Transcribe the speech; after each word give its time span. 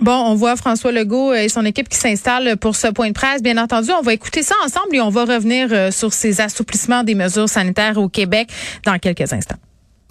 Bon, 0.00 0.12
on 0.12 0.36
voit 0.36 0.54
François 0.54 0.92
Legault 0.92 1.34
et 1.34 1.48
son 1.48 1.64
équipe 1.64 1.88
qui 1.88 1.98
s'installent 1.98 2.56
pour 2.56 2.76
ce 2.76 2.86
point 2.86 3.08
de 3.08 3.12
presse. 3.12 3.42
Bien 3.42 3.58
entendu, 3.58 3.90
on 3.90 4.02
va 4.02 4.12
écouter 4.12 4.44
ça 4.44 4.54
ensemble 4.64 4.94
et 4.94 5.00
on 5.00 5.10
va 5.10 5.24
revenir 5.24 5.68
euh, 5.72 5.90
sur 5.90 6.12
ces 6.12 6.40
assouplissements 6.40 7.02
des 7.02 7.16
mesures 7.16 7.48
sanitaires 7.48 7.98
au 7.98 8.08
Québec 8.08 8.48
dans 8.84 8.96
quelques 8.98 9.32
instants. 9.32 9.56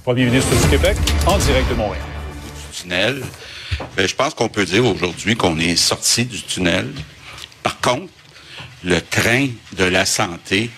Premier 0.03 0.25
ministre 0.25 0.49
du 0.61 0.69
Québec, 0.69 0.97
en 1.25 1.37
direct 1.37 1.69
de 1.69 1.75
Montréal. 1.75 2.03
tunnel, 2.73 3.21
ben, 3.95 4.07
je 4.07 4.15
pense 4.15 4.33
qu'on 4.33 4.49
peut 4.49 4.65
dire 4.65 4.85
aujourd'hui 4.85 5.35
qu'on 5.35 5.57
est 5.57 5.77
sorti 5.77 6.25
du 6.25 6.41
tunnel. 6.41 6.89
Par 7.63 7.79
contre, 7.79 8.11
le 8.83 8.99
train 8.99 9.47
de 9.77 9.83
la 9.85 10.05
santé 10.05 10.69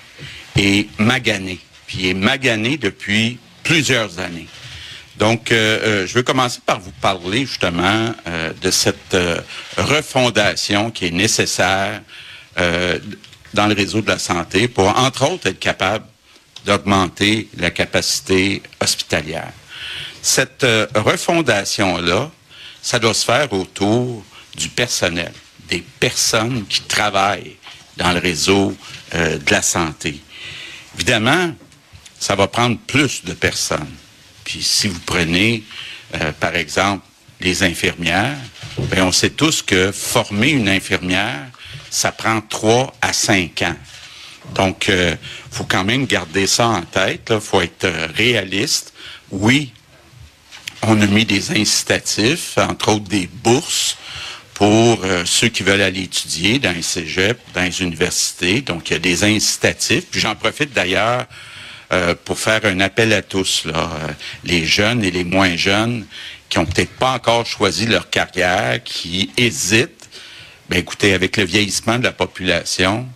est 0.56 0.88
magané, 1.00 1.60
puis 1.88 1.98
il 2.02 2.06
est 2.08 2.14
magané 2.14 2.78
depuis 2.78 3.40
plusieurs 3.64 4.20
années. 4.20 4.48
Donc, 5.20 5.52
euh, 5.52 5.80
euh, 5.84 6.08
je 6.08 6.14
veux 6.14 6.24
commencer 6.24 6.62
par 6.66 6.80
vous 6.80 6.94
parler 7.02 7.46
justement 7.46 8.16
euh, 8.26 8.54
de 8.62 8.72
cette 8.72 9.14
euh, 9.14 9.42
refondation 9.78 10.92
qui 10.92 11.08
est 11.08 11.12
nécessaire 11.12 12.02
euh, 12.58 12.98
dans 13.54 13.68
le 13.68 13.76
réseau 13.76 14.00
de 14.00 14.08
la 14.08 14.18
santé 14.18 14.70
pour, 14.70 14.88
entre 14.88 15.30
autres, 15.30 15.48
être 15.48 15.60
capable 15.60 16.06
d'augmenter 16.66 17.50
la 17.58 17.70
capacité 17.70 18.64
hospitalière. 18.80 19.52
Cette 20.22 20.64
euh, 20.64 20.88
refondation-là, 20.96 22.32
ça 22.82 22.98
doit 22.98 23.14
se 23.14 23.26
faire 23.26 23.52
autour 23.52 24.24
du 24.56 24.70
personnel, 24.70 25.34
des 25.68 25.84
personnes 26.00 26.66
qui 26.66 26.82
travaillent 26.84 27.58
dans 27.98 28.14
le 28.14 28.20
réseau 28.20 28.74
de 29.14 29.52
la 29.52 29.62
santé. 29.62 30.22
Évidemment, 30.96 31.54
ça 32.18 32.36
va 32.36 32.48
prendre 32.48 32.78
plus 32.88 33.26
de 33.26 33.34
personnes. 33.34 33.94
Puis 34.50 34.64
si 34.64 34.88
vous 34.88 35.00
prenez, 35.06 35.64
euh, 36.16 36.32
par 36.40 36.56
exemple, 36.56 37.06
les 37.40 37.62
infirmières, 37.62 38.36
ben, 38.90 39.04
on 39.04 39.12
sait 39.12 39.30
tous 39.30 39.62
que 39.62 39.92
former 39.92 40.50
une 40.50 40.68
infirmière, 40.68 41.46
ça 41.92 42.12
prend 42.12 42.42
trois 42.42 42.96
à 43.00 43.14
cinq 43.14 43.62
ans. 43.62 43.76
Donc, 44.56 44.88
il 44.88 45.18
faut 45.52 45.66
quand 45.66 45.84
même 45.84 46.08
garder 46.08 46.48
ça 46.48 46.66
en 46.66 46.82
tête. 46.82 47.30
Il 47.30 47.40
faut 47.40 47.62
être 47.62 47.84
euh, 47.84 48.08
réaliste. 48.16 48.92
Oui, 49.30 49.72
on 50.82 51.00
a 51.00 51.06
mis 51.06 51.26
des 51.26 51.52
incitatifs, 51.52 52.58
entre 52.58 52.94
autres 52.94 53.08
des 53.08 53.28
bourses 53.28 53.98
pour 54.56 55.04
euh, 55.04 55.26
ceux 55.26 55.50
qui 55.50 55.62
veulent 55.62 55.84
aller 55.84 56.02
étudier 56.02 56.58
dans 56.58 56.76
les 56.76 56.82
cégep, 56.82 57.38
dans 57.54 57.62
les 57.62 57.84
universités. 57.84 58.62
Donc, 58.62 58.90
il 58.90 58.94
y 58.94 58.96
a 58.96 59.00
des 59.00 59.24
incitatifs. 59.24 60.08
Puis 60.10 60.20
j'en 60.20 60.34
profite 60.34 60.74
d'ailleurs 60.74 61.28
euh, 61.92 62.16
pour 62.26 62.40
faire 62.40 62.66
un 62.66 62.80
appel 62.80 63.14
à 63.14 63.22
tous, 63.22 63.66
là, 63.66 63.90
euh, 64.04 64.08
les 64.44 64.66
jeunes 64.66 65.04
et 65.04 65.12
les 65.12 65.24
moins 65.24 65.56
jeunes 65.56 66.06
qui 66.50 66.58
ont 66.58 66.66
peut-être 66.66 66.92
pas 66.94 67.12
encore 67.14 67.46
choisi 67.46 67.86
leur 67.86 68.10
carrière, 68.10 68.84
qui 68.84 69.32
hésitent. 69.38 70.10
Ben 70.70 70.78
écoutez, 70.80 71.14
avec 71.14 71.38
le 71.38 71.44
vieillissement 71.46 71.98
de 72.00 72.04
la 72.04 72.12
population, 72.12 73.08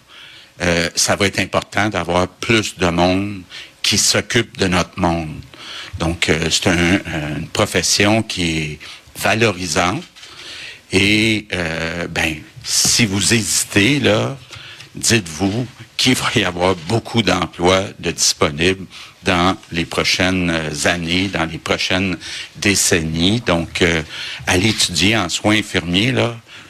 euh, 0.62 0.90
ça 0.96 1.16
va 1.16 1.28
être 1.28 1.40
important 1.40 1.90
d'avoir 1.90 2.28
plus 2.28 2.78
de 2.78 2.88
monde 2.88 3.42
qui 3.82 3.98
s'occupe 3.98 4.58
de 4.58 4.68
notre 4.68 5.00
monde. 5.00 5.36
Donc, 6.00 6.30
euh, 6.30 6.48
c'est 6.50 6.68
un- 6.68 7.00
une 7.38 7.48
profession 7.48 8.24
qui 8.24 8.58
est 8.58 8.80
valorisante. 9.20 10.04
Et 10.92 11.48
euh, 11.54 12.08
ben, 12.08 12.36
si 12.64 13.06
vous 13.06 13.34
hésitez, 13.34 14.00
là, 14.00 14.38
dites-vous 14.96 15.68
qu'il 15.98 16.16
va 16.16 16.30
y 16.36 16.44
avoir 16.44 16.76
beaucoup 16.76 17.22
d'emplois 17.22 17.84
de 18.00 18.12
disponibles 18.12 18.86
dans 19.24 19.58
les 19.72 19.86
prochaines 19.86 20.50
euh, 20.50 20.72
années, 20.86 21.28
dans 21.28 21.46
les 21.46 21.58
prochaines 21.58 22.18
décennies. 22.58 23.42
Donc, 23.42 23.82
euh, 23.82 24.02
aller 24.48 24.70
étudier 24.70 25.18
en 25.18 25.30
soins 25.30 25.58
infirmiers, 25.58 26.14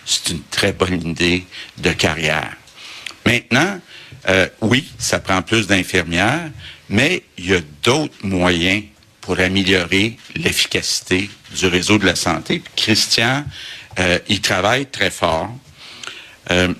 c'est 0.05 0.29
une 0.29 0.43
très 0.51 0.73
bonne 0.73 1.01
idée 1.01 1.45
de 1.77 1.91
carrière. 1.91 2.55
Maintenant, 3.25 3.79
euh, 4.29 4.47
oui, 4.61 4.87
ça 4.97 5.19
prend 5.19 5.41
plus 5.41 5.67
d'infirmières, 5.67 6.49
mais 6.89 7.23
il 7.37 7.49
y 7.49 7.55
a 7.55 7.61
d'autres 7.83 8.15
moyens 8.23 8.83
pour 9.21 9.39
améliorer 9.39 10.17
l'efficacité 10.35 11.29
du 11.55 11.67
réseau 11.67 11.97
de 11.97 12.05
la 12.05 12.15
santé. 12.15 12.61
Christian, 12.75 13.45
euh, 13.99 14.19
il 14.27 14.41
travaille 14.41 14.85
très 14.85 15.11
fort. 15.11 15.49
Euh, 16.51 16.73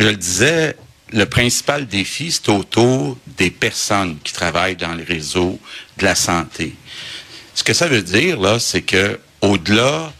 je 0.00 0.06
le 0.06 0.16
disais, 0.16 0.76
le 1.12 1.26
principal 1.26 1.86
défi, 1.86 2.32
c'est 2.32 2.48
autour 2.48 3.18
des 3.36 3.50
personnes 3.50 4.16
qui 4.24 4.32
travaillent 4.32 4.76
dans 4.76 4.94
le 4.94 5.04
réseau 5.04 5.60
de 5.98 6.04
la 6.04 6.14
santé. 6.14 6.74
Ce 7.54 7.62
que 7.62 7.74
ça 7.74 7.86
veut 7.86 8.00
dire, 8.00 8.40
là, 8.40 8.58
c'est 8.58 8.80
que 8.80 9.20
au-delà 9.42 10.10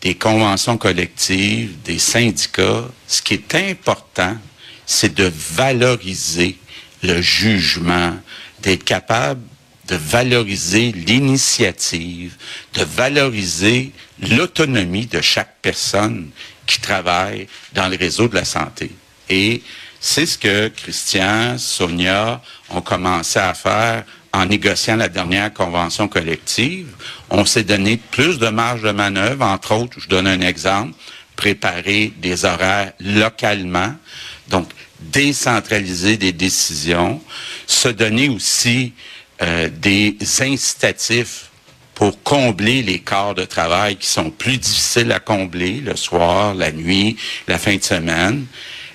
des 0.00 0.16
conventions 0.16 0.76
collectives, 0.76 1.80
des 1.84 2.00
syndicats, 2.00 2.88
ce 3.06 3.22
qui 3.22 3.34
est 3.34 3.54
important, 3.54 4.36
c'est 4.84 5.14
de 5.14 5.30
valoriser 5.52 6.58
le 7.04 7.22
jugement, 7.22 8.16
d'être 8.62 8.82
capable 8.82 9.42
de 9.86 9.96
valoriser 9.96 10.92
l'initiative, 10.92 12.36
de 12.74 12.84
valoriser 12.84 13.90
l'autonomie 14.20 15.06
de 15.06 15.20
chaque 15.20 15.56
personne 15.60 16.30
qui 16.64 16.80
travaille 16.80 17.48
dans 17.72 17.88
le 17.88 17.96
réseau 17.96 18.28
de 18.28 18.36
la 18.36 18.44
santé. 18.44 18.92
Et 19.30 19.62
c'est 20.00 20.26
ce 20.26 20.36
que 20.36 20.68
Christian, 20.68 21.56
Sonia 21.56 22.42
ont 22.68 22.80
commencé 22.80 23.38
à 23.38 23.54
faire 23.54 24.04
en 24.32 24.46
négociant 24.46 24.96
la 24.96 25.08
dernière 25.08 25.52
convention 25.52 26.08
collective. 26.08 26.88
On 27.30 27.44
s'est 27.44 27.64
donné 27.64 27.96
plus 27.96 28.38
de 28.38 28.48
marge 28.48 28.82
de 28.82 28.90
manœuvre, 28.90 29.44
entre 29.44 29.74
autres, 29.74 29.98
je 30.00 30.08
donne 30.08 30.26
un 30.26 30.40
exemple, 30.40 30.94
préparer 31.36 32.12
des 32.18 32.44
horaires 32.44 32.92
localement, 33.00 33.94
donc 34.48 34.68
décentraliser 35.00 36.16
des 36.16 36.32
décisions, 36.32 37.22
se 37.66 37.88
donner 37.88 38.28
aussi 38.28 38.92
euh, 39.42 39.68
des 39.70 40.16
incitatifs 40.40 41.50
pour 41.94 42.22
combler 42.22 42.82
les 42.82 42.98
corps 42.98 43.34
de 43.34 43.44
travail 43.44 43.96
qui 43.96 44.06
sont 44.06 44.30
plus 44.30 44.58
difficiles 44.58 45.12
à 45.12 45.20
combler 45.20 45.80
le 45.80 45.96
soir, 45.96 46.54
la 46.54 46.72
nuit, 46.72 47.16
la 47.46 47.58
fin 47.58 47.76
de 47.76 47.82
semaine. 47.82 48.46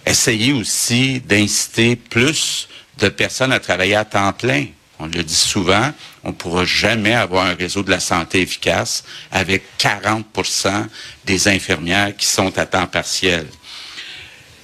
Essayer 0.05 0.53
aussi 0.53 1.19
d'inciter 1.19 1.95
plus 1.95 2.67
de 2.99 3.09
personnes 3.09 3.51
à 3.51 3.59
travailler 3.59 3.95
à 3.95 4.05
temps 4.05 4.33
plein. 4.33 4.67
On 4.99 5.07
le 5.07 5.23
dit 5.23 5.35
souvent, 5.35 5.91
on 6.23 6.29
ne 6.29 6.33
pourra 6.33 6.63
jamais 6.63 7.13
avoir 7.13 7.45
un 7.45 7.55
réseau 7.55 7.83
de 7.83 7.91
la 7.91 7.99
santé 7.99 8.41
efficace 8.41 9.03
avec 9.31 9.63
40% 9.79 10.87
des 11.25 11.47
infirmières 11.47 12.15
qui 12.15 12.25
sont 12.25 12.57
à 12.57 12.65
temps 12.65 12.87
partiel. 12.87 13.45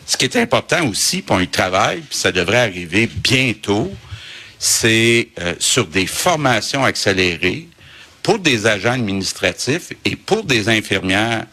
Ce 0.05 0.17
qui 0.17 0.25
est 0.25 0.37
important 0.37 0.87
aussi, 0.87 1.21
puis 1.21 1.35
on 1.35 1.39
y 1.39 1.47
travaille, 1.47 2.01
puis 2.01 2.17
ça 2.17 2.31
devrait 2.31 2.59
arriver 2.59 3.07
bientôt, 3.07 3.93
c'est 4.59 5.29
euh, 5.39 5.55
sur 5.59 5.87
des 5.87 6.05
formations 6.05 6.83
accélérées 6.83 7.67
pour 8.21 8.39
des 8.39 8.67
agents 8.67 8.91
administratifs 8.91 9.91
et 10.05 10.15
pour 10.15 10.43
des 10.43 10.69
infirmières 10.69 11.45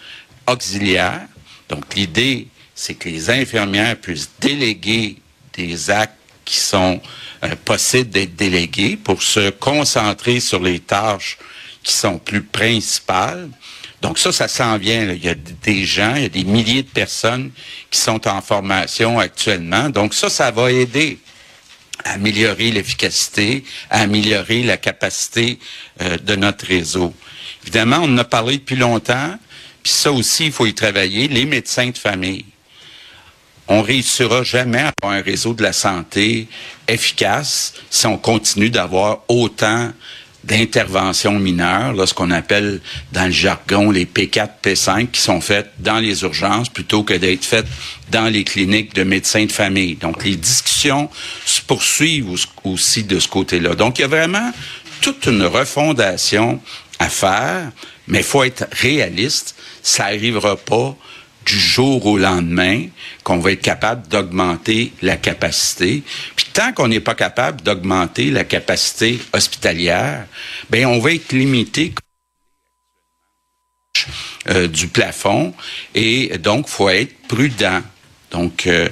auxiliaires. 0.46 1.26
Donc 1.68 1.94
l'idée, 1.94 2.48
c'est 2.78 2.94
que 2.94 3.08
les 3.08 3.28
infirmières 3.28 3.96
puissent 3.96 4.30
déléguer 4.40 5.16
des 5.54 5.90
actes 5.90 6.14
qui 6.44 6.58
sont 6.58 7.00
euh, 7.42 7.56
possibles 7.64 8.10
d'être 8.10 8.36
délégués 8.36 8.96
pour 8.96 9.20
se 9.20 9.50
concentrer 9.50 10.38
sur 10.38 10.62
les 10.62 10.78
tâches 10.78 11.38
qui 11.82 11.92
sont 11.92 12.20
plus 12.20 12.44
principales. 12.44 13.50
Donc 14.00 14.16
ça, 14.16 14.30
ça 14.30 14.46
s'en 14.46 14.78
vient. 14.78 15.06
là. 15.06 15.14
Il 15.14 15.24
y 15.24 15.28
a 15.28 15.34
des 15.34 15.84
gens, 15.84 16.14
il 16.14 16.22
y 16.22 16.26
a 16.26 16.28
des 16.28 16.44
milliers 16.44 16.84
de 16.84 16.88
personnes 16.88 17.50
qui 17.90 17.98
sont 17.98 18.28
en 18.28 18.40
formation 18.40 19.18
actuellement. 19.18 19.90
Donc 19.90 20.14
ça, 20.14 20.30
ça 20.30 20.52
va 20.52 20.70
aider 20.70 21.18
à 22.04 22.12
améliorer 22.12 22.70
l'efficacité, 22.70 23.64
à 23.90 24.02
améliorer 24.02 24.62
la 24.62 24.76
capacité 24.76 25.58
euh, 26.00 26.16
de 26.16 26.36
notre 26.36 26.64
réseau. 26.64 27.12
Évidemment, 27.64 27.98
on 28.02 28.14
en 28.14 28.18
a 28.18 28.24
parlé 28.24 28.58
depuis 28.58 28.76
longtemps, 28.76 29.36
puis 29.82 29.92
ça 29.92 30.12
aussi, 30.12 30.46
il 30.46 30.52
faut 30.52 30.66
y 30.66 30.74
travailler, 30.74 31.26
les 31.26 31.44
médecins 31.44 31.90
de 31.90 31.98
famille. 31.98 32.44
On 33.68 33.82
réussira 33.82 34.42
jamais 34.42 34.80
à 34.80 34.92
avoir 35.02 35.18
un 35.18 35.22
réseau 35.22 35.52
de 35.54 35.62
la 35.62 35.72
santé 35.72 36.48
efficace 36.88 37.74
si 37.90 38.06
on 38.06 38.16
continue 38.16 38.70
d'avoir 38.70 39.20
autant 39.28 39.92
d'interventions 40.44 41.38
mineures, 41.38 41.92
là, 41.92 42.06
ce 42.06 42.14
qu'on 42.14 42.30
appelle 42.30 42.80
dans 43.12 43.26
le 43.26 43.30
jargon 43.30 43.90
les 43.90 44.06
P4, 44.06 44.48
P5, 44.62 45.08
qui 45.10 45.20
sont 45.20 45.40
faites 45.42 45.70
dans 45.78 45.98
les 45.98 46.22
urgences 46.22 46.70
plutôt 46.70 47.02
que 47.02 47.12
d'être 47.12 47.44
faites 47.44 47.66
dans 48.10 48.32
les 48.32 48.44
cliniques 48.44 48.94
de 48.94 49.02
médecins 49.02 49.44
de 49.44 49.52
famille. 49.52 49.96
Donc, 49.96 50.24
les 50.24 50.36
discussions 50.36 51.10
se 51.44 51.60
poursuivent 51.60 52.30
au- 52.30 52.70
aussi 52.70 53.02
de 53.02 53.18
ce 53.20 53.28
côté-là. 53.28 53.74
Donc, 53.74 53.98
il 53.98 54.02
y 54.02 54.04
a 54.04 54.08
vraiment 54.08 54.52
toute 55.02 55.26
une 55.26 55.44
refondation 55.44 56.60
à 56.98 57.10
faire, 57.10 57.70
mais 58.06 58.22
faut 58.22 58.44
être 58.44 58.66
réaliste. 58.72 59.54
Ça 59.82 60.04
n'arrivera 60.04 60.56
pas 60.56 60.96
du 61.48 61.58
jour 61.58 62.04
au 62.04 62.18
lendemain 62.18 62.84
qu'on 63.24 63.38
va 63.38 63.52
être 63.52 63.62
capable 63.62 64.06
d'augmenter 64.08 64.92
la 65.00 65.16
capacité. 65.16 66.02
Puis 66.36 66.46
tant 66.52 66.72
qu'on 66.74 66.88
n'est 66.88 67.00
pas 67.00 67.14
capable 67.14 67.62
d'augmenter 67.62 68.30
la 68.30 68.44
capacité 68.44 69.18
hospitalière, 69.32 70.26
ben 70.68 70.84
on 70.84 70.98
va 70.98 71.12
être 71.12 71.32
limité 71.32 71.94
euh, 74.50 74.68
du 74.68 74.88
plafond 74.88 75.54
et 75.94 76.36
donc 76.38 76.68
faut 76.68 76.90
être 76.90 77.14
prudent. 77.28 77.82
Donc, 78.30 78.66
euh, 78.66 78.90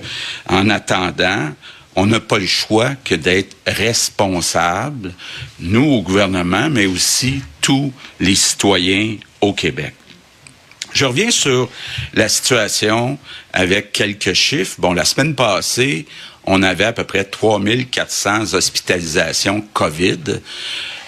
en 0.49 0.71
attendant, 0.71 1.53
on 1.95 2.07
n'a 2.07 2.21
pas 2.21 2.39
le 2.39 2.47
choix 2.47 2.95
que 3.05 3.15
d'être 3.15 3.55
responsable, 3.67 5.13
nous 5.61 5.85
au 5.85 6.01
gouvernement, 6.01 6.71
mais 6.71 6.87
aussi 6.87 7.43
tous 7.61 7.93
les 8.19 8.35
citoyens 8.35 9.17
au 9.43 9.53
Québec. 9.53 9.93
Je 10.97 11.05
reviens 11.05 11.31
sur 11.31 11.69
la 12.15 12.27
situation 12.27 13.19
avec 13.53 13.93
quelques 13.93 14.33
chiffres. 14.33 14.77
Bon, 14.79 14.95
la 14.95 15.05
semaine 15.05 15.35
passée, 15.35 16.07
on 16.45 16.63
avait 16.63 16.85
à 16.85 16.95
peu 16.95 17.05
près 17.05 17.25
3400 17.25 18.55
hospitalisations 18.55 19.61
COVID. 19.75 20.41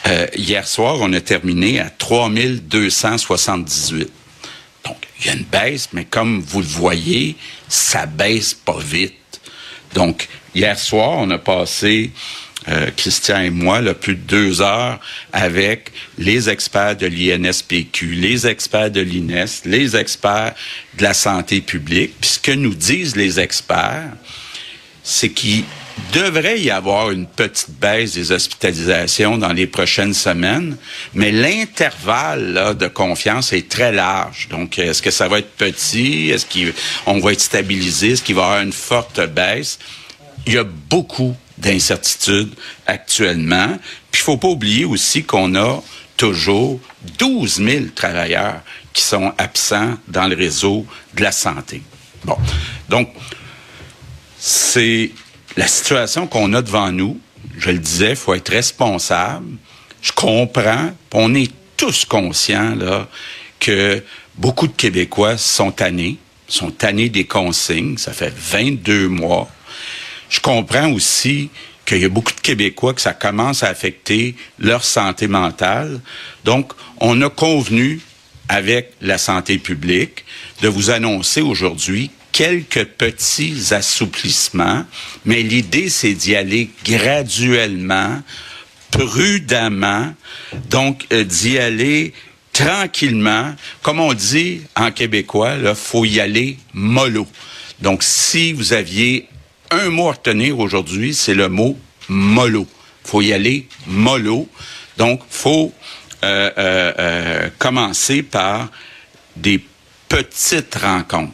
Euh, 0.07 0.27
hier 0.37 0.69
soir, 0.69 0.99
on 1.01 1.11
a 1.15 1.23
terminé 1.23 1.81
à 1.81 1.89
3278. 1.89 4.13
Donc, 4.85 4.99
il 5.21 5.27
y 5.27 5.31
a 5.31 5.33
une 5.33 5.45
baisse, 5.45 5.89
mais 5.95 6.05
comme 6.05 6.43
vous 6.43 6.61
le 6.61 6.67
voyez, 6.67 7.37
ça 7.71 8.05
baisse 8.05 8.53
pas 8.53 8.79
vite. 8.79 9.41
Donc, 9.95 10.29
hier 10.55 10.79
soir, 10.79 11.13
on 11.13 11.31
a 11.31 11.39
passé, 11.39 12.11
euh, 12.69 12.91
Christian 12.97 13.41
et 13.41 13.51
moi, 13.51 13.81
là, 13.81 13.95
plus 13.95 14.15
de 14.15 14.21
deux 14.21 14.61
heures 14.61 15.01
avec 15.33 15.93
les 16.19 16.49
experts 16.49 16.97
de 16.97 17.07
l'INSPQ, 17.07 18.15
les 18.15 18.47
experts 18.47 18.91
de 18.91 19.01
l'INES, 19.01 19.63
les 19.65 19.97
experts 19.97 20.55
de 20.97 21.03
la 21.03 21.15
santé 21.15 21.61
publique. 21.61 22.15
Puis 22.21 22.31
ce 22.31 22.39
que 22.39 22.53
nous 22.53 22.75
disent 22.75 23.17
les 23.17 23.41
experts, 23.41 24.13
c'est 25.03 25.31
qu'il 25.31 25.65
devrait 26.13 26.61
y 26.61 26.71
avoir 26.71 27.11
une 27.11 27.27
petite 27.27 27.71
baisse 27.71 28.15
des 28.15 28.33
hospitalisations 28.33 29.39
dans 29.39 29.53
les 29.53 29.67
prochaines 29.67 30.15
semaines, 30.15 30.77
mais 31.15 31.33
l'intervalle 31.33 32.77
de 32.79 32.87
confiance 32.89 33.53
est 33.53 33.69
très 33.69 33.93
large. 33.93 34.49
Donc, 34.49 34.79
est-ce 34.79 35.03
que 35.03 35.11
ça 35.11 35.29
va 35.29 35.39
être 35.39 35.51
petit? 35.57 36.31
Est-ce 36.31 36.47
qu'on 36.47 37.21
va 37.21 37.33
être 37.33 37.41
stabilisé? 37.41 38.11
Est-ce 38.11 38.23
qu'il 38.23 38.35
va 38.35 38.43
y 38.43 38.45
avoir 38.45 38.63
une 38.63 38.73
forte 38.73 39.21
baisse? 39.29 39.79
Il 40.47 40.55
y 40.55 40.59
a 40.59 40.65
beaucoup 40.65 41.37
d'incertitudes 41.59 42.55
actuellement. 42.87 43.77
Puis, 44.11 44.23
faut 44.23 44.37
pas 44.37 44.49
oublier 44.49 44.85
aussi 44.85 45.25
qu'on 45.25 45.55
a 45.55 45.83
toujours 46.17 46.81
12 47.19 47.63
000 47.63 47.85
travailleurs 47.95 48.61
qui 48.93 49.03
sont 49.03 49.33
absents 49.39 49.97
dans 50.09 50.27
le 50.27 50.37
réseau 50.37 50.87
de 51.15 51.23
la 51.23 51.33
santé. 51.33 51.83
Bon. 52.25 52.37
Donc, 52.89 53.11
c'est 54.39 55.13
la 55.57 55.67
situation 55.67 56.27
qu'on 56.27 56.53
a 56.55 56.63
devant 56.63 56.93
nous. 56.93 57.21
Je 57.57 57.71
le 57.71 57.79
disais, 57.79 58.15
faut 58.15 58.35
être 58.35 58.51
responsable. 58.51 59.57
Je 60.03 60.13
comprends, 60.13 60.93
on 61.13 61.35
est 61.35 61.53
tous 61.77 62.05
conscients 62.05 62.75
là 62.75 63.09
que 63.61 64.03
beaucoup 64.37 64.67
de 64.67 64.73
Québécois 64.73 65.37
sont 65.37 65.71
tannés, 65.71 66.19
sont 66.47 66.71
tannés 66.71 67.09
des 67.09 67.25
consignes. 67.25 67.99
Ça 67.99 68.13
fait 68.13 68.33
22 68.35 69.09
mois. 69.09 69.49
Je 70.29 70.41
comprends 70.41 70.91
aussi 70.93 71.51
qu'il 71.87 71.99
y 71.99 72.05
a 72.05 72.09
beaucoup 72.09 72.35
de 72.35 72.41
Québécois 72.41 72.93
que 72.93 73.01
ça 73.01 73.15
commence 73.15 73.63
à 73.63 73.69
affecter 73.69 74.35
leur 74.59 74.85
santé 74.85 75.27
mentale. 75.27 76.01
Donc, 76.45 76.73
on 77.01 77.21
a 77.23 77.31
convenu 77.31 78.01
avec 78.49 78.93
la 79.01 79.19
santé 79.19 79.59
publique 79.59 80.25
de 80.63 80.69
vous 80.69 80.91
annoncer 80.91 81.41
aujourd'hui 81.41 82.11
quelques 82.33 82.85
petits 82.85 83.73
assouplissements, 83.73 84.85
mais 85.25 85.43
l'idée, 85.43 85.89
c'est 85.89 86.15
d'y 86.15 86.37
aller 86.37 86.71
graduellement, 86.85 88.23
prudemment, 88.91 90.15
donc 90.71 91.07
euh, 91.13 91.25
d'y 91.25 91.59
aller 91.59 92.13
tranquillement. 92.53 93.55
Comme 93.83 94.01
on 94.01 94.15
dit 94.15 94.63
en 94.77 94.91
québécois, 94.91 95.55
il 95.61 95.75
faut 95.75 96.05
y 96.05 96.21
aller 96.21 96.59
mollo. 96.75 97.27
Donc, 97.81 98.03
si 98.03 98.53
vous 98.53 98.73
aviez 98.73 99.29
un 99.71 99.91
mot 99.91 100.09
à 100.09 100.13
retenir 100.13 100.59
aujourd'hui, 100.59 101.15
c'est 101.15 101.35
le 101.35 101.49
mot 101.49 101.79
mollo. 102.09 102.67
faut 103.05 103.23
y 103.23 103.33
aller 103.33 103.69
mollo. 103.87 104.49
Donc, 104.97 105.23
faut 105.31 105.73
euh, 106.25 106.51
euh, 106.59 106.93
euh 106.99 107.49
commencer 107.59 108.23
par 108.23 108.69
des 109.37 109.63
petites 110.09 110.75
rencontres. 110.75 111.33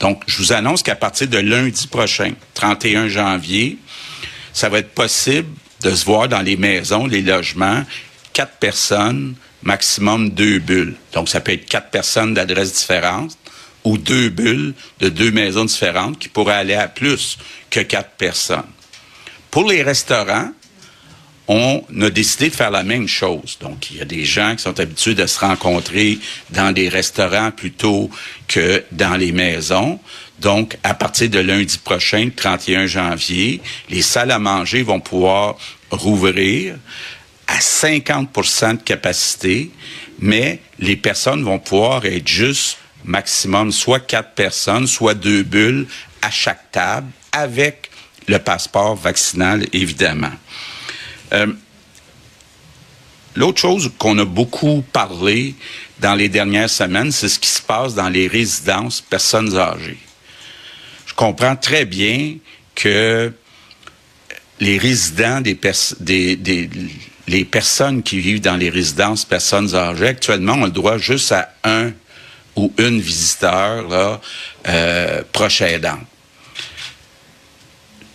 Donc, 0.00 0.22
je 0.26 0.38
vous 0.38 0.52
annonce 0.52 0.82
qu'à 0.82 0.96
partir 0.96 1.28
de 1.28 1.38
lundi 1.38 1.86
prochain, 1.86 2.32
31 2.54 3.08
janvier, 3.08 3.78
ça 4.52 4.68
va 4.68 4.78
être 4.78 4.90
possible 4.90 5.48
de 5.82 5.94
se 5.94 6.04
voir 6.04 6.28
dans 6.28 6.40
les 6.40 6.56
maisons, 6.56 7.06
les 7.06 7.22
logements, 7.22 7.84
quatre 8.32 8.56
personnes, 8.58 9.34
maximum 9.62 10.30
deux 10.30 10.58
bulles. 10.58 10.94
Donc, 11.12 11.28
ça 11.28 11.40
peut 11.40 11.52
être 11.52 11.66
quatre 11.66 11.90
personnes 11.90 12.34
d'adresses 12.34 12.72
différentes 12.72 13.36
ou 13.84 13.98
deux 13.98 14.30
bulles 14.30 14.74
de 15.00 15.08
deux 15.08 15.30
maisons 15.30 15.64
différentes 15.64 16.18
qui 16.18 16.28
pourraient 16.28 16.54
aller 16.54 16.74
à 16.74 16.88
plus 16.88 17.38
que 17.70 17.80
quatre 17.80 18.12
personnes. 18.12 18.62
Pour 19.50 19.68
les 19.70 19.82
restaurants, 19.82 20.50
on 21.46 21.84
a 22.00 22.10
décidé 22.10 22.48
de 22.48 22.54
faire 22.54 22.70
la 22.70 22.82
même 22.82 23.06
chose. 23.06 23.58
Donc, 23.60 23.90
il 23.90 23.98
y 23.98 24.00
a 24.00 24.06
des 24.06 24.24
gens 24.24 24.56
qui 24.56 24.62
sont 24.62 24.80
habitués 24.80 25.14
de 25.14 25.26
se 25.26 25.38
rencontrer 25.38 26.18
dans 26.50 26.72
des 26.72 26.88
restaurants 26.88 27.50
plutôt 27.50 28.10
que 28.48 28.82
dans 28.92 29.16
les 29.16 29.32
maisons. 29.32 30.00
Donc, 30.40 30.78
à 30.82 30.94
partir 30.94 31.28
de 31.28 31.38
lundi 31.38 31.78
prochain, 31.78 32.30
31 32.34 32.86
janvier, 32.86 33.60
les 33.90 34.02
salles 34.02 34.30
à 34.30 34.38
manger 34.38 34.82
vont 34.82 35.00
pouvoir 35.00 35.56
rouvrir 35.90 36.76
à 37.46 37.58
50% 37.58 38.78
de 38.78 38.82
capacité, 38.82 39.70
mais 40.18 40.60
les 40.78 40.96
personnes 40.96 41.44
vont 41.44 41.58
pouvoir 41.58 42.06
être 42.06 42.26
juste 42.26 42.78
maximum 43.04 43.72
soit 43.72 44.00
quatre 44.00 44.32
personnes, 44.32 44.86
soit 44.86 45.14
deux 45.14 45.42
bulles 45.42 45.86
à 46.22 46.30
chaque 46.30 46.70
table 46.72 47.08
avec 47.32 47.90
le 48.26 48.38
passeport 48.38 48.96
vaccinal, 48.96 49.66
évidemment. 49.72 50.32
Euh, 51.32 51.52
l'autre 53.34 53.60
chose 53.60 53.92
qu'on 53.98 54.18
a 54.18 54.24
beaucoup 54.24 54.82
parlé 54.92 55.54
dans 56.00 56.14
les 56.14 56.28
dernières 56.28 56.70
semaines, 56.70 57.12
c'est 57.12 57.28
ce 57.28 57.38
qui 57.38 57.48
se 57.48 57.62
passe 57.62 57.94
dans 57.94 58.08
les 58.08 58.26
résidences 58.26 59.00
personnes 59.00 59.56
âgées. 59.56 59.98
Je 61.06 61.14
comprends 61.14 61.56
très 61.56 61.84
bien 61.84 62.36
que 62.74 63.32
les 64.60 64.78
résidents 64.78 65.40
des, 65.40 65.58
des, 66.36 66.70
les 67.26 67.44
personnes 67.44 68.02
qui 68.02 68.20
vivent 68.20 68.40
dans 68.40 68.56
les 68.56 68.70
résidences 68.70 69.24
personnes 69.24 69.74
âgées 69.74 70.08
actuellement 70.08 70.54
ont 70.54 70.64
le 70.64 70.70
droit 70.70 70.98
juste 70.98 71.32
à 71.32 71.52
un 71.64 71.92
ou 72.56 72.72
une 72.78 73.00
visiteur 73.00 73.88
là, 73.88 74.20
euh, 74.68 75.22
proche 75.32 75.60
aidant. 75.60 75.98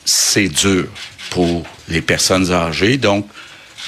C'est 0.06 0.50
dur 0.50 0.88
pour 1.30 1.66
les 1.88 2.02
personnes 2.02 2.52
âgées. 2.52 2.98
Donc, 2.98 3.28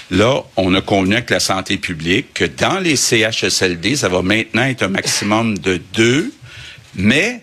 là, 0.09 0.41
on 0.57 0.73
a 0.75 0.81
convenu 0.81 1.15
avec 1.15 1.29
la 1.29 1.39
santé 1.39 1.77
publique 1.77 2.33
que 2.33 2.45
dans 2.45 2.79
les 2.79 2.95
CHSLD, 2.95 3.95
ça 3.95 4.09
va 4.09 4.21
maintenant 4.21 4.63
être 4.63 4.83
un 4.83 4.89
maximum 4.89 5.57
de 5.57 5.77
deux, 5.93 6.31
mais 6.95 7.41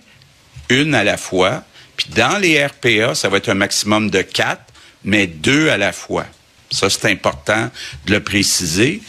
une 0.68 0.94
à 0.94 1.04
la 1.04 1.16
fois. 1.16 1.64
Puis 1.96 2.08
dans 2.14 2.38
les 2.38 2.64
RPA, 2.64 3.14
ça 3.14 3.28
va 3.28 3.38
être 3.38 3.48
un 3.48 3.54
maximum 3.54 4.10
de 4.10 4.22
quatre, 4.22 4.62
mais 5.04 5.26
deux 5.26 5.70
à 5.70 5.76
la 5.76 5.92
fois. 5.92 6.26
Ça, 6.70 6.90
c'est 6.90 7.10
important 7.10 7.70
de 8.06 8.12
le 8.12 8.22
préciser. 8.22 9.00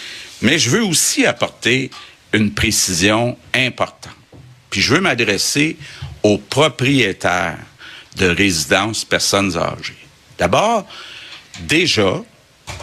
Mais 0.41 0.57
je 0.57 0.69
veux 0.69 0.83
aussi 0.83 1.25
apporter 1.25 1.91
une 2.33 2.53
précision 2.53 3.38
importante. 3.53 4.13
Puis 4.69 4.81
je 4.81 4.93
veux 4.93 5.01
m'adresser 5.01 5.77
aux 6.24 6.38
propriétaires 6.38 7.57
de 8.17 8.27
résidences 8.27 9.05
personnes 9.05 9.57
âgées. 9.57 9.98
D'abord, 10.38 10.86
déjà, 11.62 12.21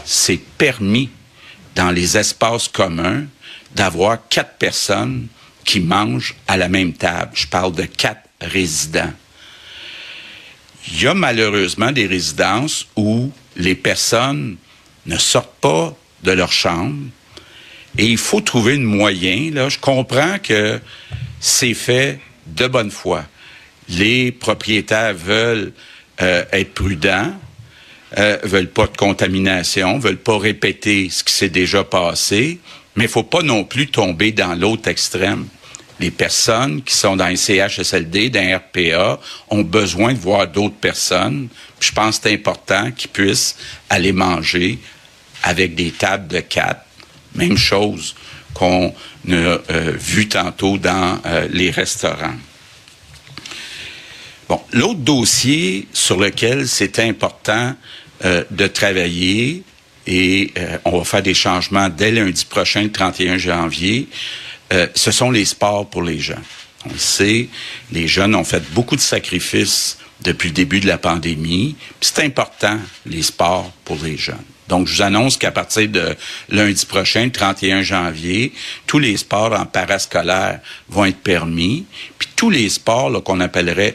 c'est 0.05 0.41
permis 0.59 1.11
dans 1.75 1.91
les 1.91 2.17
espaces 2.17 2.69
communs 2.69 3.25
d'avoir 3.75 4.29
quatre 4.29 4.57
personnes 4.59 5.29
qui 5.65 5.81
mangent 5.81 6.35
à 6.49 6.57
la 6.57 6.69
même 6.69 6.95
table. 6.95 7.33
Je 7.35 7.47
parle 7.47 7.73
de 7.73 7.85
quatre 7.85 8.23
résidents. 8.41 9.12
Il 10.88 11.03
y 11.03 11.07
a 11.07 11.15
malheureusement 11.15 11.93
des 11.93 12.07
résidences 12.07 12.87
où 12.97 13.31
les 13.57 13.75
personnes 13.75 14.57
ne 15.07 15.19
sortent 15.19 15.61
pas 15.61 15.95
de 16.23 16.33
leur 16.33 16.53
chambre 16.53 16.97
et 17.99 18.07
il 18.07 18.19
faut 18.19 18.41
trouver 18.41 18.75
un 18.75 18.81
moyen. 18.81 19.50
Là, 19.53 19.69
je 19.69 19.79
comprends 19.79 20.38
que 20.43 20.81
c'est 21.41 21.75
fait 21.75 22.21
de 22.47 22.67
bonne 22.67 22.91
foi. 22.91 23.25
Les 23.88 24.33
propriétaires 24.33 25.15
veulent 25.15 25.73
euh, 26.21 26.45
être 26.53 26.75
prudents, 26.75 27.33
euh, 28.19 28.38
veulent 28.43 28.71
pas 28.71 28.87
de 28.87 28.97
contamination, 28.97 29.99
veulent 29.99 30.17
pas 30.17 30.38
répéter 30.38 31.09
ce 31.11 31.23
qui 31.25 31.33
s'est 31.33 31.49
déjà 31.49 31.85
passé, 31.85 32.59
mais 32.95 33.05
il 33.05 33.11
faut 33.11 33.23
pas 33.23 33.43
non 33.43 33.65
plus 33.65 33.88
tomber 33.88 34.33
dans 34.33 34.55
l'autre 34.55 34.88
extrême. 34.88 35.47
Les 35.99 36.11
personnes 36.11 36.83
qui 36.83 36.95
sont 36.95 37.17
dans 37.17 37.25
un 37.25 37.37
CHSLD, 37.37 38.29
dans 38.29 38.41
un 38.41 38.59
RPA, 38.59 39.21
ont 39.49 39.62
besoin 39.62 40.12
de 40.12 40.19
voir 40.19 40.47
d'autres 40.47 40.75
personnes. 40.75 41.49
je 41.81 41.93
pense 41.93 42.19
que 42.19 42.29
c'est 42.29 42.35
important 42.35 42.91
qu'ils 42.91 43.11
puissent 43.11 43.57
aller 43.88 44.12
manger 44.12 44.79
avec 45.43 45.75
des 45.75 45.91
tables 45.91 46.29
de 46.29 46.41
quatre. 46.41 46.86
Même 47.37 47.57
chose 47.57 48.14
qu'on 48.55 48.88
a 48.88 49.33
euh, 49.33 49.61
vu 49.99 50.28
tantôt 50.28 50.78
dans 50.78 51.21
euh, 51.26 51.47
les 51.50 51.71
restaurants. 51.71 52.35
Bon, 54.49 54.61
l'autre 54.73 55.00
dossier 55.00 55.88
sur 55.93 56.19
lequel 56.19 56.66
c'est 56.69 56.99
important 57.00 57.75
euh, 58.25 58.45
de 58.50 58.66
travailler, 58.66 59.62
et 60.07 60.52
on 60.85 60.99
va 60.99 61.05
faire 61.05 61.23
des 61.23 61.35
changements 61.35 61.88
dès 61.88 62.12
lundi 62.12 62.45
prochain, 62.45 62.83
le 62.83 62.93
31 62.93 63.38
janvier, 63.38 64.07
ce 64.95 65.11
sont 65.11 65.33
les 65.33 65.45
sports 65.45 65.90
pour 65.90 66.05
les 66.05 66.21
jeunes. 66.21 66.45
On 66.88 66.93
le 66.93 66.99
sait, 66.99 67.49
les 67.90 68.07
jeunes 68.07 68.37
ont 68.37 68.45
fait 68.45 68.62
beaucoup 68.73 68.95
de 68.95 69.00
sacrifices 69.00 69.99
depuis 70.23 70.49
le 70.49 70.55
début 70.55 70.81
de 70.81 70.87
la 70.87 70.99
pandémie. 70.99 71.77
C'est 72.01 72.25
important, 72.25 72.79
les 73.05 73.23
sports 73.23 73.71
pour 73.85 73.99
les 74.03 74.17
jeunes. 74.17 74.37
Donc, 74.69 74.89
je 74.89 74.97
vous 74.97 75.03
annonce 75.03 75.37
qu'à 75.37 75.53
partir 75.53 75.89
de 75.89 76.17
lundi 76.49 76.87
prochain, 76.87 77.25
le 77.25 77.31
31 77.31 77.83
janvier, 77.83 78.53
tous 78.87 78.99
les 78.99 79.17
sports 79.17 79.53
en 79.53 79.65
parascolaire 79.65 80.61
vont 80.89 81.05
être 81.05 81.19
permis. 81.19 81.87
Puis 82.19 82.29
tous 82.35 82.51
les 82.51 82.69
sports 82.69 83.23
qu'on 83.23 83.41
appellerait 83.41 83.95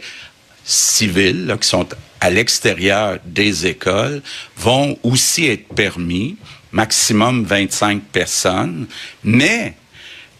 civils, 0.64 1.56
qui 1.60 1.68
sont 1.68 1.88
à 2.22 2.30
l'extérieur 2.30 3.18
des 3.26 3.68
écoles, 3.68 4.22
vont 4.56 4.98
aussi 5.04 5.48
être 5.48 5.68
permis, 5.74 6.38
maximum 6.72 7.44
25 7.44 8.04
personnes, 8.04 8.88
mais 9.24 9.76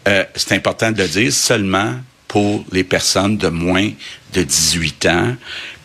euh, 0.08 0.24
c'est 0.34 0.54
important 0.54 0.92
de 0.92 1.02
le 1.02 1.08
dire, 1.08 1.32
seulement 1.32 1.96
pour 2.28 2.64
les 2.72 2.84
personnes 2.84 3.36
de 3.36 3.48
moins 3.48 3.90
de 4.32 4.42
18 4.42 5.06
ans. 5.06 5.36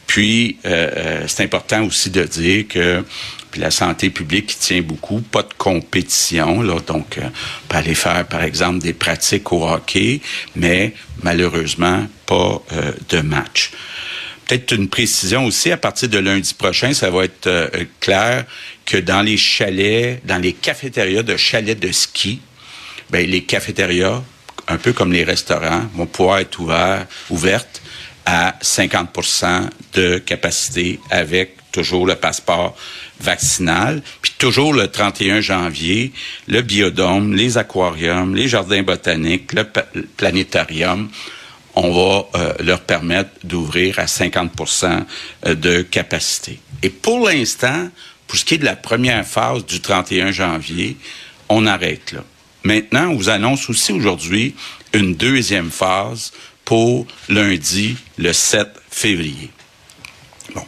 Puis, 0.08 0.58
euh, 0.66 0.90
euh, 0.96 1.24
c'est 1.28 1.44
important 1.44 1.84
aussi 1.84 2.10
de 2.10 2.24
dire 2.24 2.68
que 2.68 3.04
la 3.58 3.72
santé 3.72 4.10
publique 4.10 4.58
tient 4.60 4.82
beaucoup, 4.82 5.22
pas 5.22 5.44
de 5.44 5.54
compétition, 5.58 6.62
là, 6.62 6.80
donc 6.80 7.18
euh, 7.18 7.24
on 7.26 7.68
peut 7.68 7.78
aller 7.78 7.96
faire, 7.96 8.26
par 8.28 8.44
exemple, 8.44 8.80
des 8.80 8.94
pratiques 8.94 9.52
au 9.52 9.68
hockey, 9.68 10.22
mais 10.56 10.94
malheureusement, 11.24 12.08
pas 12.26 12.62
euh, 12.74 12.92
de 13.10 13.22
match. 13.22 13.72
Peut-être 14.48 14.74
une 14.74 14.88
précision 14.88 15.46
aussi, 15.46 15.72
à 15.72 15.78
partir 15.78 16.08
de 16.10 16.20
lundi 16.20 16.54
prochain, 16.54 16.94
ça 16.94 17.10
va 17.10 17.26
être 17.26 17.48
euh, 17.48 17.70
clair 18.00 18.46
que 18.86 18.98
dans 18.98 19.22
les 19.22 19.38
chalets, 19.38 20.26
dans 20.26 20.42
les 20.42 20.54
cafétérias 20.54 21.24
de 21.24 21.36
chalets 21.36 21.80
de 21.80 21.92
ski, 21.92 22.40
ben, 23.10 23.30
les 23.30 23.44
cafétérias, 23.44 24.24
un 24.70 24.78
peu 24.78 24.94
comme 24.94 25.12
les 25.12 25.24
restaurants, 25.24 25.84
vont 25.96 26.06
pouvoir 26.06 26.40
être 26.40 26.60
ouvertes 27.30 27.82
à 28.28 28.56
50 28.62 29.10
de 29.94 30.18
capacité 30.18 31.00
avec 31.10 31.56
toujours 31.72 32.06
le 32.06 32.16
passeport 32.16 32.76
vaccinal. 33.22 34.02
Puis 34.22 34.34
toujours 34.38 34.74
le 34.74 34.90
31 34.90 35.40
janvier, 35.40 36.12
le 36.48 36.62
biodôme, 36.62 37.34
les 37.34 37.58
aquariums, 37.58 38.36
les 38.36 38.50
jardins 38.50 38.84
botaniques, 38.84 39.54
le, 39.54 39.66
planétarium, 40.18 41.10
on 41.76 41.92
va 41.94 42.28
euh, 42.36 42.54
leur 42.60 42.82
permettre 42.82 43.30
d'ouvrir 43.46 43.98
à 43.98 44.08
50 44.08 44.52
euh, 45.46 45.56
de 45.56 45.82
capacité. 45.84 46.60
Et 46.84 46.90
pour 46.90 47.30
l'instant, 47.30 47.90
pour 48.28 48.38
ce 48.38 48.44
qui 48.44 48.56
est 48.56 48.58
de 48.58 48.66
la 48.66 48.76
première 48.76 49.26
phase 49.26 49.66
du 49.66 49.80
31 49.80 50.32
janvier, 50.32 50.98
on 51.48 51.66
arrête 51.66 52.12
là. 52.12 52.24
Maintenant, 52.64 53.12
on 53.12 53.16
vous 53.16 53.30
annonce 53.30 53.70
aussi 53.70 53.94
aujourd'hui 53.94 54.54
une 54.92 55.16
deuxième 55.16 55.72
phase 55.72 56.34
pour 56.68 57.08
lundi, 57.30 57.96
le 58.18 58.34
7 58.34 58.68
février. 58.92 59.50
Bon. 60.54 60.66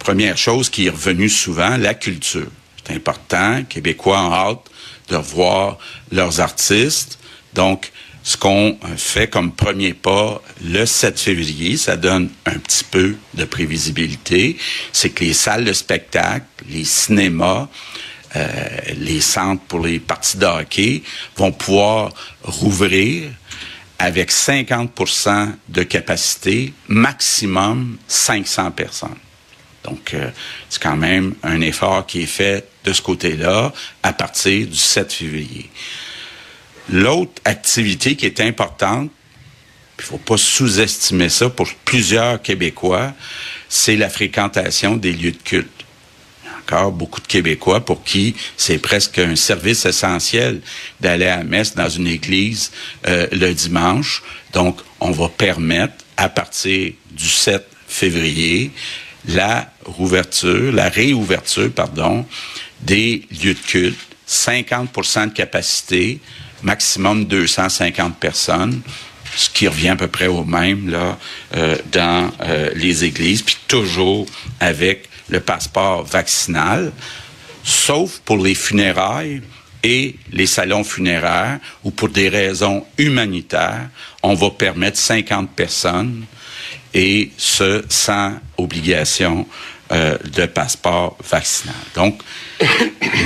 Première 0.00 0.36
chose 0.36 0.68
qui 0.68 0.86
est 0.86 0.90
revenue 0.90 1.28
souvent, 1.28 1.76
la 1.76 1.94
culture. 1.94 2.48
C'est 2.84 2.96
important. 2.96 3.62
Québécois 3.62 4.18
en 4.18 4.32
hâte 4.32 4.70
de 5.10 5.16
voir 5.16 5.78
leurs 6.10 6.40
artistes. 6.40 7.20
Donc, 7.54 7.92
ce 8.24 8.36
qu'on 8.36 8.76
fait 8.96 9.28
comme 9.28 9.52
premier 9.52 9.94
pas 9.94 10.42
le 10.64 10.84
7 10.84 11.16
février, 11.20 11.76
ça 11.76 11.96
donne 11.96 12.28
un 12.46 12.58
petit 12.58 12.82
peu 12.82 13.14
de 13.34 13.44
prévisibilité, 13.44 14.56
c'est 14.92 15.10
que 15.10 15.22
les 15.22 15.32
salles 15.32 15.64
de 15.64 15.72
spectacle, 15.72 16.46
les 16.68 16.84
cinémas, 16.84 17.68
euh, 18.34 18.56
les 18.96 19.20
centres 19.20 19.62
pour 19.68 19.78
les 19.86 20.00
parties 20.00 20.38
de 20.38 20.46
hockey 20.46 21.04
vont 21.36 21.52
pouvoir 21.52 22.12
rouvrir 22.42 23.30
avec 23.98 24.32
50% 24.32 25.52
de 25.68 25.82
capacité, 25.82 26.72
maximum 26.88 27.96
500 28.08 28.70
personnes. 28.72 29.16
Donc, 29.84 30.14
euh, 30.14 30.30
c'est 30.68 30.82
quand 30.82 30.96
même 30.96 31.34
un 31.42 31.60
effort 31.60 32.06
qui 32.06 32.22
est 32.22 32.26
fait 32.26 32.66
de 32.84 32.92
ce 32.92 33.02
côté-là 33.02 33.72
à 34.02 34.12
partir 34.12 34.66
du 34.66 34.76
7 34.76 35.12
février. 35.12 35.70
L'autre 36.90 37.40
activité 37.44 38.16
qui 38.16 38.26
est 38.26 38.40
importante, 38.40 39.10
il 39.98 40.04
faut 40.04 40.18
pas 40.18 40.36
sous-estimer 40.36 41.28
ça 41.28 41.48
pour 41.48 41.68
plusieurs 41.84 42.42
Québécois, 42.42 43.12
c'est 43.68 43.96
la 43.96 44.10
fréquentation 44.10 44.96
des 44.96 45.12
lieux 45.12 45.32
de 45.32 45.42
culte 45.42 45.73
encore 46.64 46.92
beaucoup 46.92 47.20
de 47.20 47.26
Québécois 47.26 47.84
pour 47.84 48.02
qui 48.02 48.34
c'est 48.56 48.78
presque 48.78 49.18
un 49.18 49.36
service 49.36 49.84
essentiel 49.84 50.60
d'aller 51.00 51.26
à 51.26 51.38
la 51.38 51.44
messe 51.44 51.74
dans 51.74 51.88
une 51.88 52.06
église 52.06 52.70
euh, 53.06 53.26
le 53.32 53.52
dimanche. 53.52 54.22
Donc, 54.52 54.80
on 55.00 55.10
va 55.10 55.28
permettre, 55.28 55.94
à 56.16 56.28
partir 56.28 56.92
du 57.10 57.28
7 57.28 57.66
février, 57.86 58.70
la 59.26 59.70
rouverture, 59.84 60.72
la 60.72 60.88
réouverture, 60.88 61.70
pardon, 61.72 62.26
des 62.80 63.26
lieux 63.30 63.54
de 63.54 63.58
culte, 63.58 63.98
50% 64.28 65.28
de 65.28 65.32
capacité, 65.32 66.20
maximum 66.62 67.24
250 67.26 68.16
personnes 68.18 68.80
ce 69.36 69.50
qui 69.50 69.68
revient 69.68 69.90
à 69.90 69.96
peu 69.96 70.08
près 70.08 70.26
au 70.26 70.44
même 70.44 70.90
là 70.90 71.18
euh, 71.56 71.76
dans 71.92 72.30
euh, 72.42 72.70
les 72.74 73.04
églises, 73.04 73.42
puis 73.42 73.56
toujours 73.68 74.26
avec 74.60 75.08
le 75.28 75.40
passeport 75.40 76.04
vaccinal, 76.04 76.92
sauf 77.62 78.18
pour 78.24 78.38
les 78.38 78.54
funérailles 78.54 79.42
et 79.82 80.16
les 80.32 80.46
salons 80.46 80.84
funéraires 80.84 81.60
où 81.84 81.90
pour 81.90 82.08
des 82.08 82.28
raisons 82.28 82.84
humanitaires, 82.98 83.88
on 84.22 84.34
va 84.34 84.50
permettre 84.50 84.98
50 84.98 85.50
personnes 85.50 86.24
et 86.94 87.30
ce 87.36 87.84
sans 87.88 88.34
obligation 88.56 89.46
euh, 89.92 90.16
de 90.32 90.46
passeport 90.46 91.16
vaccinal. 91.28 91.76
Donc, 91.94 92.22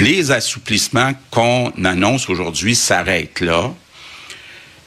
les 0.01 0.33
assouplissements 0.33 1.13
qu'on 1.31 1.73
annonce 1.85 2.29
aujourd'hui 2.29 2.75
s'arrêtent 2.75 3.41
là. 3.41 3.73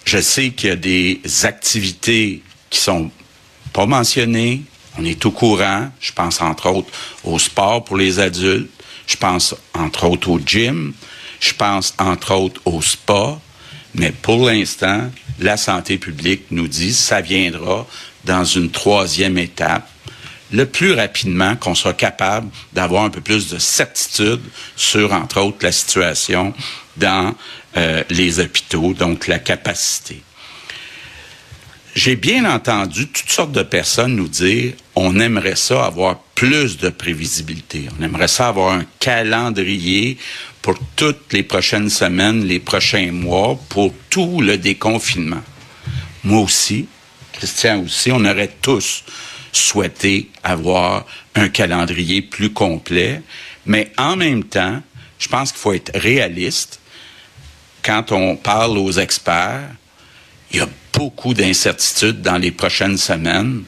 Je 0.04 0.20
sais 0.20 0.50
qu'il 0.50 0.70
y 0.70 0.74
a 0.74 0.76
des 0.76 1.22
activités 1.44 2.42
qui 2.70 2.80
sont 2.80 3.10
pas 3.72 3.86
mentionnées, 3.86 4.64
on 4.98 5.06
est 5.06 5.26
au 5.26 5.32
courant. 5.32 5.90
Je 6.00 6.12
pense 6.12 6.42
entre 6.42 6.70
autres 6.70 6.90
au 7.24 7.40
sport 7.40 7.84
pour 7.84 7.98
les 7.98 8.20
adultes. 8.20 8.70
Je 9.08 9.18
pense 9.18 9.56
entre 9.74 10.06
autres 10.06 10.30
au 10.30 10.40
gym. 10.40 10.94
Je 11.40 11.54
pense 11.54 11.94
entre 11.98 12.34
autres 12.34 12.62
au 12.66 12.82
spa. 12.82 13.40
Mais 13.96 14.12
pour 14.12 14.46
l'instant, 14.50 15.10
la 15.40 15.58
santé 15.58 15.98
publique 15.98 16.46
nous 16.52 16.68
dit 16.68 16.94
ça 16.94 17.22
viendra 17.22 17.86
dans 18.26 18.46
une 18.46 18.70
troisième 18.70 19.38
étape 19.38 19.88
le 20.52 20.66
plus 20.66 20.94
rapidement 20.94 21.56
qu'on 21.56 21.76
soit 21.76 21.94
capable 21.94 22.50
d'avoir 22.74 23.06
un 23.06 23.10
peu 23.10 23.22
plus 23.22 23.50
de 23.50 23.58
certitude 23.58 24.42
sur, 24.76 25.14
entre 25.14 25.40
autres, 25.40 25.60
la 25.62 25.72
situation 25.72 26.54
dans 26.98 27.34
euh, 27.78 28.04
les 28.10 28.40
hôpitaux, 28.40 28.94
donc 28.94 29.28
la 29.28 29.40
capacité 29.40 30.22
j'ai 31.94 32.16
bien 32.16 32.46
entendu 32.46 33.08
toutes 33.08 33.30
sortes 33.30 33.52
de 33.52 33.64
personnes 33.64 34.16
nous 34.16 34.28
dire 34.28 34.74
on 34.96 35.20
aimerait 35.20 35.56
ça 35.56 35.86
avoir 35.86 36.20
plus 36.36 36.78
de 36.78 36.90
prévisibilité. 36.90 37.88
On 37.98 38.04
aimerait 38.04 38.28
ça 38.28 38.48
avoir 38.48 38.74
un 38.74 38.86
calendrier 39.00 40.18
pour 40.62 40.78
toutes 40.96 41.34
les 41.34 41.44
prochaines 41.44 41.90
semaines, 41.90 42.46
les 42.46 42.60
prochains 42.60 43.12
mois, 43.12 43.60
pour 43.70 43.94
tout 44.10 44.42
le 44.42 44.58
déconfinement. 44.58 45.42
Moi 46.24 46.42
aussi, 46.42 46.88
Christian 47.34 47.84
aussi, 47.84 48.12
on 48.12 48.24
aurait 48.26 48.56
tous 48.62 49.04
souhaité 49.52 50.30
avoir 50.44 51.06
un 51.36 51.50
calendrier 51.50 52.22
plus 52.22 52.52
complet, 52.52 53.22
mais 53.66 53.92
en 53.98 54.16
même 54.16 54.44
temps, 54.44 54.82
je 55.20 55.28
pense 55.28 55.52
qu'il 55.52 55.60
faut 55.60 55.74
être 55.74 55.92
réaliste. 55.98 56.80
Quand 57.84 58.12
on 58.12 58.36
parle 58.36 58.78
aux 58.78 58.92
experts, 58.92 59.70
il 60.52 60.58
y 60.58 60.62
a 60.62 60.70
beaucoup 61.02 61.34
d'incertitudes 61.34 62.22
dans 62.22 62.38
les 62.38 62.52
prochaines 62.52 62.98
semaines. 62.98 63.64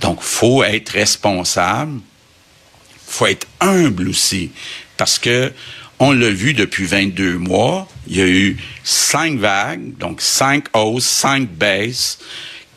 Donc, 0.00 0.20
faut 0.20 0.62
être 0.62 0.90
responsable. 0.90 2.00
faut 3.06 3.26
être 3.26 3.46
humble 3.60 4.08
aussi. 4.08 4.50
Parce 4.98 5.18
que, 5.18 5.50
on 5.98 6.12
l'a 6.12 6.28
vu 6.28 6.52
depuis 6.52 6.84
22 6.84 7.38
mois, 7.38 7.88
il 8.06 8.16
y 8.16 8.20
a 8.20 8.26
eu 8.26 8.58
cinq 8.82 9.38
vagues, 9.38 9.96
donc 9.98 10.20
cinq 10.20 10.66
hausses, 10.74 11.06
cinq 11.06 11.48
baisses. 11.48 12.18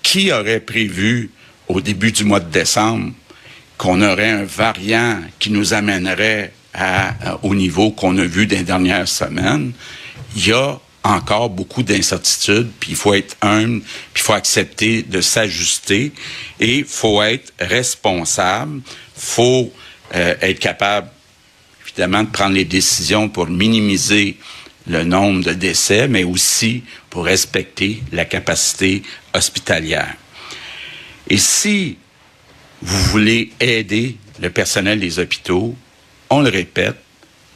Qui 0.03 0.31
aurait 0.31 0.61
prévu 0.61 1.31
au 1.67 1.81
début 1.81 2.13
du 2.13 2.23
mois 2.23 2.39
de 2.39 2.49
décembre 2.49 3.11
qu'on 3.77 4.01
aurait 4.01 4.29
un 4.29 4.45
variant 4.45 5.21
qui 5.37 5.49
nous 5.49 5.73
amènerait 5.73 6.53
au 7.43 7.53
niveau 7.55 7.91
qu'on 7.91 8.17
a 8.17 8.23
vu 8.23 8.47
des 8.47 8.63
dernières 8.63 9.09
semaines? 9.09 9.73
Il 10.37 10.47
y 10.47 10.53
a 10.53 10.79
encore 11.07 11.49
beaucoup 11.49 11.83
d'incertitudes, 11.83 12.69
puis 12.79 12.91
il 12.91 12.95
faut 12.95 13.13
être 13.13 13.35
humble, 13.41 13.81
puis 14.13 14.21
il 14.21 14.21
faut 14.21 14.33
accepter 14.33 15.03
de 15.03 15.21
s'ajuster 15.21 16.11
et 16.59 16.79
il 16.79 16.85
faut 16.85 17.21
être 17.21 17.53
responsable, 17.59 18.81
faut 19.15 19.71
euh, 20.15 20.35
être 20.41 20.59
capable 20.59 21.09
évidemment 21.85 22.23
de 22.23 22.29
prendre 22.29 22.53
les 22.53 22.65
décisions 22.65 23.29
pour 23.29 23.47
minimiser 23.47 24.37
le 24.87 25.03
nombre 25.03 25.43
de 25.43 25.53
décès, 25.53 26.07
mais 26.07 26.23
aussi 26.23 26.83
pour 27.09 27.25
respecter 27.25 28.03
la 28.11 28.25
capacité 28.25 29.03
hospitalière. 29.33 30.15
Et 31.29 31.37
si 31.37 31.97
vous 32.81 33.03
voulez 33.05 33.51
aider 33.59 34.17
le 34.39 34.49
personnel 34.49 34.99
des 34.99 35.19
hôpitaux, 35.19 35.75
on 36.29 36.41
le 36.41 36.49
répète, 36.49 36.97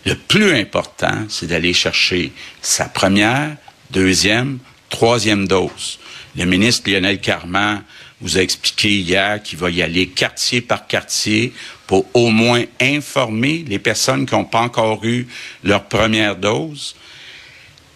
le 0.06 0.16
plus 0.16 0.54
important, 0.56 1.26
c'est 1.30 1.48
d'aller 1.48 1.74
chercher 1.74 2.32
sa 2.62 2.86
première, 2.86 3.56
deuxième, 3.92 4.60
troisième 4.90 5.48
dose. 5.48 6.00
Le 6.36 6.46
ministre 6.46 6.90
Lionel 6.90 7.20
Carman 7.20 7.84
vous 8.20 8.38
a 8.38 8.42
expliqué 8.42 8.90
hier 8.90 9.42
qu'il 9.42 9.60
va 9.60 9.70
y 9.70 9.82
aller 9.82 10.08
quartier 10.08 10.62
par 10.62 10.88
quartier 10.88 11.54
pour 11.88 12.06
au 12.14 12.30
moins 12.30 12.64
informer 12.80 13.66
les 13.68 13.80
personnes 13.80 14.26
qui 14.26 14.34
n'ont 14.34 14.46
pas 14.46 14.62
encore 14.62 15.04
eu 15.04 15.28
leur 15.64 15.84
première 15.86 16.36
dose. 16.36 16.96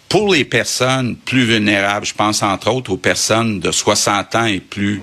Pour 0.10 0.34
les 0.34 0.46
personnes 0.46 1.16
plus 1.16 1.46
vulnérables, 1.46 2.06
je 2.06 2.14
pense 2.14 2.44
entre 2.44 2.70
autres 2.72 2.92
aux 2.92 2.98
personnes 2.98 3.60
de 3.60 3.72
60 3.72 4.36
ans 4.36 4.46
et 4.46 4.60
plus, 4.60 5.02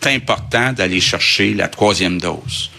c'est 0.00 0.14
important 0.14 0.72
d'aller 0.72 1.00
chercher 1.00 1.54
la 1.54 1.66
troisième 1.66 2.20
dose. 2.20 2.70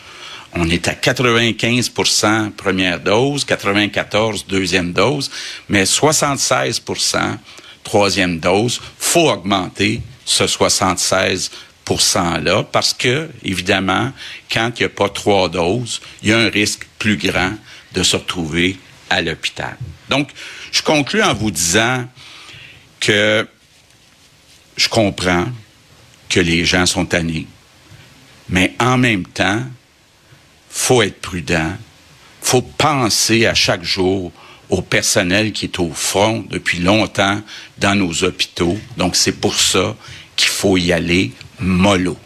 On 0.59 0.67
est 0.69 0.87
à 0.87 0.93
95% 0.93 2.51
première 2.51 2.99
dose, 2.99 3.45
94% 3.45 4.47
deuxième 4.47 4.91
dose, 4.91 5.29
mais 5.69 5.83
76% 5.83 7.37
troisième 7.83 8.39
dose. 8.39 8.81
Faut 8.97 9.29
augmenter 9.29 10.01
ce 10.25 10.45
76% 10.45 12.41
là 12.41 12.63
parce 12.63 12.95
que, 12.95 13.29
évidemment, 13.43 14.11
quand 14.51 14.71
il 14.75 14.79
n'y 14.79 14.85
a 14.85 14.89
pas 14.89 15.09
trois 15.09 15.47
doses, 15.47 16.01
il 16.23 16.29
y 16.29 16.33
a 16.33 16.39
un 16.39 16.49
risque 16.49 16.87
plus 16.97 17.17
grand 17.17 17.53
de 17.93 18.01
se 18.01 18.15
retrouver 18.15 18.77
à 19.11 19.21
l'hôpital. 19.21 19.77
Donc, 20.09 20.31
je 20.71 20.81
conclue 20.81 21.21
en 21.21 21.35
vous 21.35 21.51
disant 21.51 22.05
que 22.99 23.47
je 24.75 24.89
comprends 24.89 25.45
que 26.29 26.39
les 26.39 26.65
gens 26.65 26.87
sont 26.87 27.05
tannés, 27.05 27.45
mais 28.49 28.73
en 28.79 28.97
même 28.97 29.25
temps, 29.27 29.61
faut 30.77 31.01
être 31.01 31.19
prudent, 31.22 31.74
faut 32.41 32.62
penser 32.62 33.46
à 33.46 33.53
chaque 33.53 33.84
jour 33.84 34.31
au 34.69 34.81
personnel 34.81 35.51
qui 35.51 35.65
est 35.65 35.79
au 35.79 35.91
front 35.91 36.46
depuis 36.50 36.79
longtemps 36.79 37.41
dans 37.77 37.96
nos 37.96 38.24
hôpitaux. 38.24 38.77
Donc 38.96 39.15
c'est 39.15 39.34
pour 39.34 39.60
ça 39.60 39.96
qu'il 40.36 40.50
faut 40.50 40.77
y 40.77 40.93
aller 40.93 41.31
mollo. 41.60 42.17